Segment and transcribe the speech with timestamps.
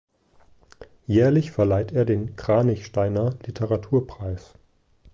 [1.05, 4.55] Jährlich verleiht er den "Kranichsteiner Literaturpreis".